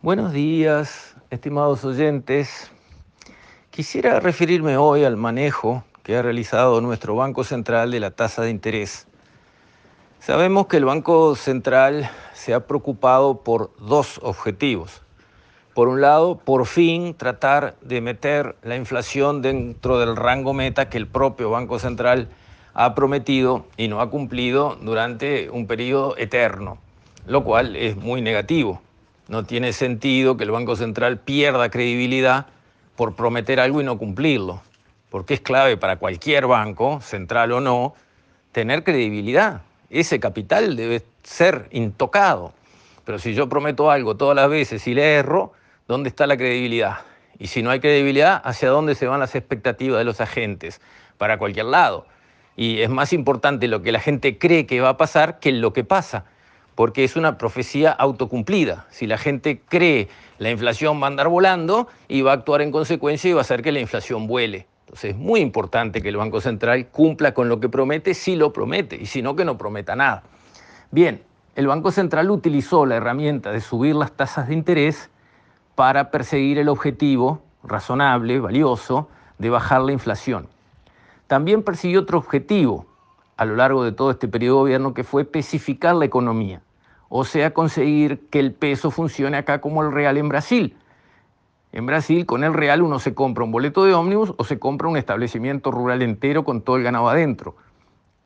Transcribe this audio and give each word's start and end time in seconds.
Buenos 0.00 0.32
días, 0.32 1.16
estimados 1.28 1.84
oyentes. 1.84 2.70
Quisiera 3.70 4.20
referirme 4.20 4.76
hoy 4.76 5.02
al 5.02 5.16
manejo 5.16 5.82
que 6.04 6.16
ha 6.16 6.22
realizado 6.22 6.80
nuestro 6.80 7.16
Banco 7.16 7.42
Central 7.42 7.90
de 7.90 7.98
la 7.98 8.12
tasa 8.12 8.42
de 8.42 8.50
interés. 8.50 9.08
Sabemos 10.20 10.68
que 10.68 10.76
el 10.76 10.84
Banco 10.84 11.34
Central 11.34 12.08
se 12.32 12.54
ha 12.54 12.64
preocupado 12.64 13.42
por 13.42 13.72
dos 13.80 14.20
objetivos. 14.22 15.02
Por 15.74 15.88
un 15.88 16.00
lado, 16.00 16.38
por 16.38 16.66
fin 16.66 17.14
tratar 17.14 17.74
de 17.82 18.00
meter 18.00 18.54
la 18.62 18.76
inflación 18.76 19.42
dentro 19.42 19.98
del 19.98 20.14
rango 20.14 20.54
meta 20.54 20.88
que 20.88 20.98
el 20.98 21.08
propio 21.08 21.50
Banco 21.50 21.80
Central 21.80 22.28
ha 22.72 22.94
prometido 22.94 23.66
y 23.76 23.88
no 23.88 24.00
ha 24.00 24.10
cumplido 24.10 24.76
durante 24.80 25.50
un 25.50 25.66
periodo 25.66 26.16
eterno, 26.18 26.78
lo 27.26 27.42
cual 27.42 27.74
es 27.74 27.96
muy 27.96 28.22
negativo. 28.22 28.80
No 29.28 29.44
tiene 29.44 29.74
sentido 29.74 30.38
que 30.38 30.44
el 30.44 30.50
Banco 30.50 30.74
Central 30.74 31.18
pierda 31.18 31.70
credibilidad 31.70 32.46
por 32.96 33.14
prometer 33.14 33.60
algo 33.60 33.82
y 33.82 33.84
no 33.84 33.98
cumplirlo, 33.98 34.62
porque 35.10 35.34
es 35.34 35.40
clave 35.40 35.76
para 35.76 35.96
cualquier 35.96 36.46
banco, 36.46 37.02
central 37.02 37.52
o 37.52 37.60
no, 37.60 37.94
tener 38.52 38.84
credibilidad. 38.84 39.60
Ese 39.90 40.18
capital 40.18 40.76
debe 40.76 41.04
ser 41.22 41.68
intocado. 41.72 42.54
Pero 43.04 43.18
si 43.18 43.34
yo 43.34 43.50
prometo 43.50 43.90
algo 43.90 44.16
todas 44.16 44.34
las 44.34 44.48
veces 44.48 44.86
y 44.86 44.94
le 44.94 45.14
erro, 45.14 45.52
¿dónde 45.86 46.08
está 46.08 46.26
la 46.26 46.38
credibilidad? 46.38 47.00
Y 47.38 47.48
si 47.48 47.62
no 47.62 47.70
hay 47.70 47.80
credibilidad, 47.80 48.40
¿hacia 48.44 48.70
dónde 48.70 48.94
se 48.94 49.06
van 49.06 49.20
las 49.20 49.34
expectativas 49.34 49.98
de 49.98 50.04
los 50.04 50.22
agentes? 50.22 50.80
Para 51.18 51.38
cualquier 51.38 51.66
lado. 51.66 52.06
Y 52.56 52.80
es 52.80 52.88
más 52.88 53.12
importante 53.12 53.68
lo 53.68 53.82
que 53.82 53.92
la 53.92 54.00
gente 54.00 54.38
cree 54.38 54.66
que 54.66 54.80
va 54.80 54.88
a 54.88 54.96
pasar 54.96 55.38
que 55.38 55.52
lo 55.52 55.74
que 55.74 55.84
pasa, 55.84 56.24
porque 56.78 57.02
es 57.02 57.16
una 57.16 57.38
profecía 57.38 57.90
autocumplida. 57.90 58.86
Si 58.88 59.08
la 59.08 59.18
gente 59.18 59.60
cree 59.68 60.06
la 60.38 60.48
inflación 60.48 61.02
va 61.02 61.06
a 61.06 61.10
andar 61.10 61.26
volando 61.26 61.88
y 62.06 62.22
va 62.22 62.30
a 62.30 62.34
actuar 62.34 62.62
en 62.62 62.70
consecuencia 62.70 63.28
y 63.28 63.32
va 63.32 63.40
a 63.40 63.42
hacer 63.42 63.62
que 63.62 63.72
la 63.72 63.80
inflación 63.80 64.28
vuele. 64.28 64.68
Entonces 64.82 65.10
es 65.10 65.16
muy 65.16 65.40
importante 65.40 66.00
que 66.00 66.08
el 66.08 66.16
Banco 66.16 66.40
Central 66.40 66.86
cumpla 66.86 67.34
con 67.34 67.48
lo 67.48 67.58
que 67.58 67.68
promete, 67.68 68.14
si 68.14 68.36
lo 68.36 68.52
promete, 68.52 68.94
y 68.94 69.06
si 69.06 69.22
no, 69.22 69.34
que 69.34 69.44
no 69.44 69.58
prometa 69.58 69.96
nada. 69.96 70.22
Bien, 70.92 71.20
el 71.56 71.66
Banco 71.66 71.90
Central 71.90 72.30
utilizó 72.30 72.86
la 72.86 72.94
herramienta 72.94 73.50
de 73.50 73.60
subir 73.60 73.96
las 73.96 74.12
tasas 74.12 74.46
de 74.46 74.54
interés 74.54 75.10
para 75.74 76.12
perseguir 76.12 76.58
el 76.58 76.68
objetivo 76.68 77.42
razonable, 77.64 78.38
valioso, 78.38 79.08
de 79.38 79.50
bajar 79.50 79.80
la 79.80 79.90
inflación. 79.90 80.46
También 81.26 81.64
persiguió 81.64 82.02
otro 82.02 82.18
objetivo 82.18 82.86
a 83.36 83.44
lo 83.44 83.56
largo 83.56 83.82
de 83.82 83.90
todo 83.90 84.12
este 84.12 84.28
periodo 84.28 84.58
de 84.58 84.60
gobierno 84.60 84.94
que 84.94 85.02
fue 85.02 85.22
especificar 85.22 85.96
la 85.96 86.04
economía 86.04 86.62
o 87.08 87.24
sea, 87.24 87.52
conseguir 87.52 88.28
que 88.30 88.40
el 88.40 88.52
peso 88.52 88.90
funcione 88.90 89.36
acá 89.36 89.60
como 89.60 89.82
el 89.82 89.92
real 89.92 90.16
en 90.18 90.28
Brasil. 90.28 90.76
En 91.72 91.86
Brasil, 91.86 92.26
con 92.26 92.44
el 92.44 92.54
real 92.54 92.82
uno 92.82 92.98
se 92.98 93.14
compra 93.14 93.44
un 93.44 93.52
boleto 93.52 93.84
de 93.84 93.94
ómnibus 93.94 94.34
o 94.36 94.44
se 94.44 94.58
compra 94.58 94.88
un 94.88 94.96
establecimiento 94.96 95.70
rural 95.70 96.02
entero 96.02 96.44
con 96.44 96.62
todo 96.62 96.76
el 96.76 96.82
ganado 96.82 97.08
adentro. 97.08 97.56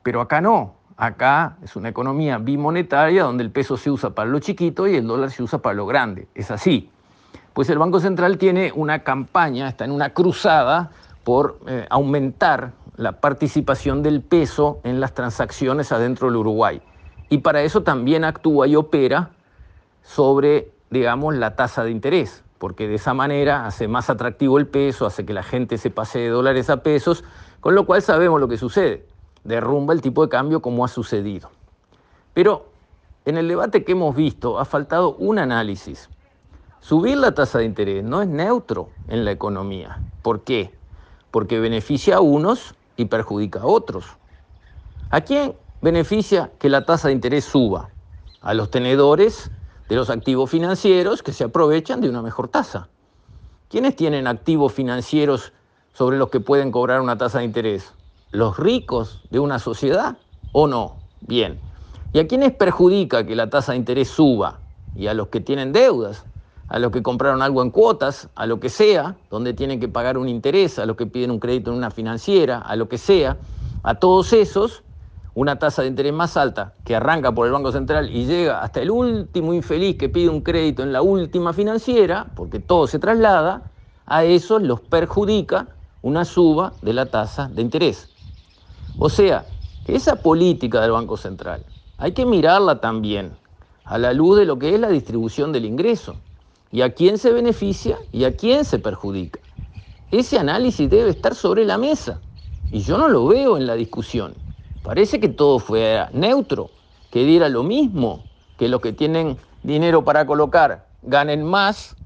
Pero 0.02 0.20
acá 0.20 0.40
no. 0.40 0.74
Acá 0.96 1.56
es 1.62 1.74
una 1.74 1.88
economía 1.88 2.38
bimonetaria 2.38 3.24
donde 3.24 3.42
el 3.42 3.50
peso 3.50 3.76
se 3.76 3.90
usa 3.90 4.10
para 4.10 4.28
lo 4.28 4.38
chiquito 4.38 4.86
y 4.86 4.94
el 4.94 5.06
dólar 5.06 5.30
se 5.30 5.42
usa 5.42 5.60
para 5.60 5.74
lo 5.74 5.86
grande. 5.86 6.28
Es 6.34 6.50
así. 6.50 6.90
Pues 7.52 7.68
el 7.70 7.78
Banco 7.78 8.00
Central 8.00 8.38
tiene 8.38 8.72
una 8.74 9.00
campaña, 9.00 9.68
está 9.68 9.84
en 9.84 9.90
una 9.90 10.10
cruzada 10.10 10.90
por 11.24 11.58
eh, 11.66 11.86
aumentar 11.90 12.72
la 12.96 13.20
participación 13.20 14.02
del 14.02 14.22
peso 14.22 14.80
en 14.84 15.00
las 15.00 15.14
transacciones 15.14 15.92
adentro 15.92 16.28
del 16.28 16.36
Uruguay. 16.36 16.80
Y 17.32 17.38
para 17.38 17.62
eso 17.62 17.82
también 17.82 18.24
actúa 18.24 18.66
y 18.66 18.76
opera 18.76 19.30
sobre, 20.02 20.70
digamos, 20.90 21.34
la 21.34 21.56
tasa 21.56 21.82
de 21.82 21.90
interés, 21.90 22.44
porque 22.58 22.88
de 22.88 22.96
esa 22.96 23.14
manera 23.14 23.64
hace 23.64 23.88
más 23.88 24.10
atractivo 24.10 24.58
el 24.58 24.66
peso, 24.66 25.06
hace 25.06 25.24
que 25.24 25.32
la 25.32 25.42
gente 25.42 25.78
se 25.78 25.88
pase 25.88 26.18
de 26.18 26.28
dólares 26.28 26.68
a 26.68 26.82
pesos, 26.82 27.24
con 27.60 27.74
lo 27.74 27.86
cual 27.86 28.02
sabemos 28.02 28.38
lo 28.38 28.48
que 28.48 28.58
sucede. 28.58 29.06
Derrumba 29.44 29.94
el 29.94 30.02
tipo 30.02 30.22
de 30.22 30.28
cambio 30.28 30.60
como 30.60 30.84
ha 30.84 30.88
sucedido. 30.88 31.48
Pero 32.34 32.66
en 33.24 33.38
el 33.38 33.48
debate 33.48 33.82
que 33.82 33.92
hemos 33.92 34.14
visto 34.14 34.58
ha 34.58 34.66
faltado 34.66 35.14
un 35.14 35.38
análisis. 35.38 36.10
Subir 36.80 37.16
la 37.16 37.32
tasa 37.32 37.60
de 37.60 37.64
interés 37.64 38.04
no 38.04 38.20
es 38.20 38.28
neutro 38.28 38.90
en 39.08 39.24
la 39.24 39.30
economía. 39.30 40.00
¿Por 40.20 40.42
qué? 40.42 40.74
Porque 41.30 41.60
beneficia 41.60 42.16
a 42.16 42.20
unos 42.20 42.74
y 42.98 43.06
perjudica 43.06 43.60
a 43.60 43.64
otros. 43.64 44.04
¿A 45.08 45.22
quién 45.22 45.54
beneficia 45.82 46.52
que 46.60 46.68
la 46.68 46.86
tasa 46.86 47.08
de 47.08 47.14
interés 47.14 47.44
suba 47.44 47.90
a 48.40 48.54
los 48.54 48.70
tenedores 48.70 49.50
de 49.88 49.96
los 49.96 50.10
activos 50.10 50.48
financieros 50.48 51.22
que 51.22 51.32
se 51.32 51.44
aprovechan 51.44 52.00
de 52.00 52.08
una 52.08 52.22
mejor 52.22 52.48
tasa. 52.48 52.88
¿Quiénes 53.68 53.96
tienen 53.96 54.28
activos 54.28 54.72
financieros 54.72 55.52
sobre 55.92 56.18
los 56.18 56.30
que 56.30 56.38
pueden 56.40 56.70
cobrar 56.70 57.00
una 57.00 57.18
tasa 57.18 57.40
de 57.40 57.46
interés? 57.46 57.92
¿Los 58.30 58.58
ricos 58.58 59.20
de 59.30 59.40
una 59.40 59.58
sociedad 59.58 60.18
o 60.52 60.68
no? 60.68 60.96
Bien. 61.20 61.58
¿Y 62.12 62.20
a 62.20 62.28
quiénes 62.28 62.52
perjudica 62.52 63.26
que 63.26 63.34
la 63.34 63.50
tasa 63.50 63.72
de 63.72 63.78
interés 63.78 64.08
suba? 64.08 64.60
Y 64.94 65.08
a 65.08 65.14
los 65.14 65.28
que 65.28 65.40
tienen 65.40 65.72
deudas, 65.72 66.24
a 66.68 66.78
los 66.78 66.92
que 66.92 67.02
compraron 67.02 67.42
algo 67.42 67.60
en 67.60 67.70
cuotas, 67.70 68.28
a 68.36 68.46
lo 68.46 68.60
que 68.60 68.68
sea, 68.68 69.16
donde 69.30 69.52
tienen 69.52 69.80
que 69.80 69.88
pagar 69.88 70.16
un 70.16 70.28
interés, 70.28 70.78
a 70.78 70.86
los 70.86 70.96
que 70.96 71.06
piden 71.06 71.32
un 71.32 71.40
crédito 71.40 71.72
en 71.72 71.78
una 71.78 71.90
financiera, 71.90 72.58
a 72.58 72.76
lo 72.76 72.88
que 72.88 72.98
sea, 72.98 73.36
a 73.82 73.96
todos 73.96 74.32
esos 74.32 74.84
una 75.34 75.58
tasa 75.58 75.82
de 75.82 75.88
interés 75.88 76.12
más 76.12 76.36
alta 76.36 76.74
que 76.84 76.94
arranca 76.94 77.32
por 77.32 77.46
el 77.46 77.52
Banco 77.52 77.72
Central 77.72 78.10
y 78.10 78.26
llega 78.26 78.62
hasta 78.62 78.80
el 78.80 78.90
último 78.90 79.54
infeliz 79.54 79.96
que 79.96 80.08
pide 80.08 80.28
un 80.28 80.42
crédito 80.42 80.82
en 80.82 80.92
la 80.92 81.02
última 81.02 81.52
financiera, 81.52 82.26
porque 82.34 82.60
todo 82.60 82.86
se 82.86 82.98
traslada, 82.98 83.62
a 84.06 84.24
eso 84.24 84.58
los 84.58 84.80
perjudica 84.80 85.68
una 86.02 86.24
suba 86.24 86.74
de 86.82 86.92
la 86.92 87.06
tasa 87.06 87.48
de 87.48 87.62
interés. 87.62 88.10
O 88.98 89.08
sea, 89.08 89.46
esa 89.86 90.16
política 90.16 90.80
del 90.80 90.92
Banco 90.92 91.16
Central 91.16 91.64
hay 91.96 92.12
que 92.12 92.26
mirarla 92.26 92.80
también 92.80 93.32
a 93.84 93.96
la 93.98 94.12
luz 94.12 94.38
de 94.38 94.44
lo 94.44 94.58
que 94.58 94.74
es 94.74 94.80
la 94.80 94.88
distribución 94.88 95.52
del 95.52 95.64
ingreso 95.64 96.16
y 96.70 96.82
a 96.82 96.94
quién 96.94 97.18
se 97.18 97.32
beneficia 97.32 97.98
y 98.10 98.24
a 98.24 98.36
quién 98.36 98.64
se 98.64 98.78
perjudica. 98.78 99.40
Ese 100.10 100.38
análisis 100.38 100.90
debe 100.90 101.10
estar 101.10 101.34
sobre 101.34 101.64
la 101.64 101.78
mesa 101.78 102.20
y 102.70 102.80
yo 102.80 102.98
no 102.98 103.08
lo 103.08 103.26
veo 103.26 103.56
en 103.56 103.66
la 103.66 103.74
discusión. 103.74 104.41
Parece 104.82 105.20
que 105.20 105.28
todo 105.28 105.58
fue 105.58 106.06
neutro, 106.12 106.70
que 107.10 107.24
diera 107.24 107.48
lo 107.48 107.62
mismo, 107.62 108.24
que 108.58 108.68
los 108.68 108.80
que 108.80 108.92
tienen 108.92 109.38
dinero 109.62 110.04
para 110.04 110.26
colocar 110.26 110.86
ganen 111.02 111.44
más, 111.44 111.96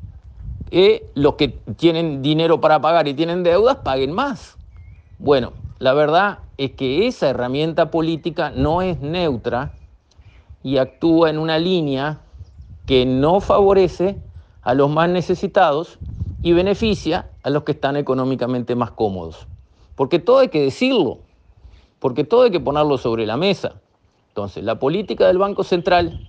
y 0.71 1.03
los 1.15 1.35
que 1.35 1.49
tienen 1.49 2.23
dinero 2.23 2.61
para 2.61 2.81
pagar 2.81 3.07
y 3.09 3.15
tienen 3.15 3.43
deudas 3.43 3.77
paguen 3.77 4.13
más. 4.13 4.59
Bueno, 5.19 5.53
la 5.79 5.95
verdad 5.95 6.41
es 6.59 6.73
que 6.73 7.07
esa 7.07 7.29
herramienta 7.29 7.91
política 7.91 8.51
no 8.51 8.83
es 8.83 9.01
neutra 9.01 9.73
y 10.63 10.79
actúa 10.79 11.31
en 11.31 11.39
una 11.39 11.59
línea 11.59 12.21
que 12.85 13.07
no 13.07 13.41
favorece 13.41 14.19
a 14.63 14.75
los 14.75 14.91
más 14.91 15.09
necesitados 15.09 15.99
y 16.43 16.53
beneficia 16.53 17.27
a 17.43 17.51
los 17.51 17.63
que 17.63 17.73
están 17.73 17.97
económicamente 17.97 18.75
más 18.75 18.91
cómodos. 18.91 19.47
Porque 19.95 20.19
todo 20.19 20.39
hay 20.39 20.49
que 20.49 20.63
decirlo 20.63 21.26
porque 22.07 22.23
todo 22.23 22.43
hay 22.43 22.53
que 22.53 22.61
ponerlo 22.61 22.99
sobre 22.99 23.27
la 23.27 23.37
mesa. 23.37 23.81
Entonces, 24.29 24.63
la 24.63 24.79
política 24.79 25.27
del 25.27 25.39
Banco 25.39 25.65
Central 25.65 26.25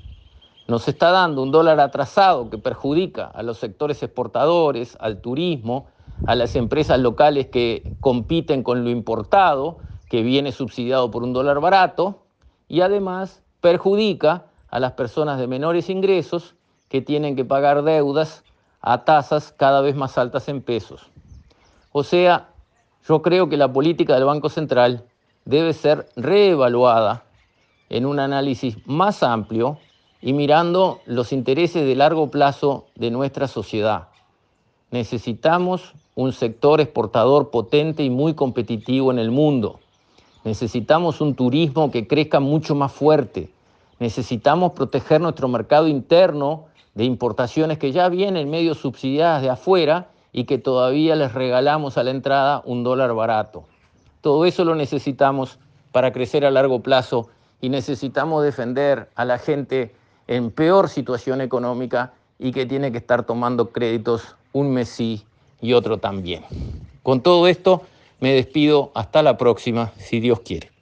nos 0.67 0.87
está 0.87 1.11
dando 1.11 1.43
un 1.43 1.51
dólar 1.51 1.79
atrasado 1.79 2.49
que 2.49 2.57
perjudica 2.57 3.25
a 3.25 3.43
los 3.43 3.59
sectores 3.59 4.01
exportadores, 4.01 4.97
al 4.99 5.21
turismo, 5.21 5.85
a 6.25 6.33
las 6.33 6.55
empresas 6.55 6.99
locales 6.99 7.45
que 7.49 7.95
compiten 7.99 8.63
con 8.63 8.83
lo 8.83 8.89
importado, 8.89 9.77
que 10.09 10.23
viene 10.23 10.51
subsidiado 10.51 11.11
por 11.11 11.21
un 11.21 11.31
dólar 11.31 11.59
barato, 11.59 12.23
y 12.67 12.81
además 12.81 13.43
perjudica 13.61 14.47
a 14.69 14.79
las 14.79 14.93
personas 14.93 15.37
de 15.37 15.45
menores 15.45 15.91
ingresos 15.91 16.55
que 16.89 17.01
tienen 17.03 17.35
que 17.35 17.45
pagar 17.45 17.83
deudas 17.83 18.43
a 18.81 19.05
tasas 19.05 19.53
cada 19.55 19.81
vez 19.81 19.95
más 19.95 20.17
altas 20.17 20.49
en 20.49 20.63
pesos. 20.63 21.11
O 21.91 22.01
sea, 22.01 22.49
yo 23.07 23.21
creo 23.21 23.47
que 23.47 23.57
la 23.57 23.71
política 23.71 24.15
del 24.15 24.25
Banco 24.25 24.49
Central 24.49 25.05
debe 25.47 25.71
ser 25.71 26.09
reevaluada 26.17 27.23
en 27.89 28.05
un 28.05 28.19
análisis 28.19 28.77
más 28.85 29.23
amplio 29.23 29.77
y 30.21 30.33
mirando 30.33 30.99
los 31.05 31.31
intereses 31.31 31.85
de 31.85 31.95
largo 31.95 32.29
plazo 32.29 32.87
de 32.95 33.11
nuestra 33.11 33.47
sociedad. 33.47 34.09
Necesitamos 34.91 35.93
un 36.15 36.33
sector 36.33 36.81
exportador 36.81 37.49
potente 37.49 38.03
y 38.03 38.09
muy 38.09 38.33
competitivo 38.33 39.09
en 39.09 39.19
el 39.19 39.31
mundo. 39.31 39.79
Necesitamos 40.43 41.21
un 41.21 41.33
turismo 41.33 41.91
que 41.91 42.07
crezca 42.07 42.41
mucho 42.41 42.75
más 42.75 42.91
fuerte. 42.91 43.49
Necesitamos 43.99 44.73
proteger 44.73 45.21
nuestro 45.21 45.47
mercado 45.47 45.87
interno 45.87 46.65
de 46.93 47.05
importaciones 47.05 47.77
que 47.77 47.93
ya 47.93 48.09
vienen 48.09 48.49
medio 48.49 48.75
subsidiadas 48.75 49.41
de 49.41 49.49
afuera 49.49 50.09
y 50.33 50.43
que 50.43 50.57
todavía 50.57 51.15
les 51.15 51.33
regalamos 51.33 51.97
a 51.97 52.03
la 52.03 52.11
entrada 52.11 52.61
un 52.65 52.83
dólar 52.83 53.13
barato. 53.13 53.63
Todo 54.21 54.45
eso 54.45 54.63
lo 54.65 54.75
necesitamos 54.75 55.59
para 55.91 56.11
crecer 56.11 56.45
a 56.45 56.51
largo 56.51 56.81
plazo 56.81 57.29
y 57.61 57.69
necesitamos 57.69 58.43
defender 58.43 59.09
a 59.15 59.25
la 59.25 59.37
gente 59.37 59.95
en 60.27 60.51
peor 60.51 60.89
situación 60.89 61.41
económica 61.41 62.13
y 62.39 62.51
que 62.51 62.65
tiene 62.65 62.91
que 62.91 62.97
estar 62.97 63.25
tomando 63.25 63.71
créditos 63.71 64.35
un 64.53 64.71
mes 64.71 64.89
sí 64.89 65.23
y 65.61 65.73
otro 65.73 65.97
también. 65.97 66.43
Con 67.03 67.21
todo 67.21 67.47
esto, 67.47 67.83
me 68.19 68.33
despido. 68.33 68.91
Hasta 68.93 69.23
la 69.23 69.37
próxima, 69.37 69.91
si 69.97 70.19
Dios 70.19 70.41
quiere. 70.41 70.76